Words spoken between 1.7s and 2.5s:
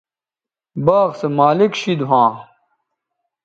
شید ھواں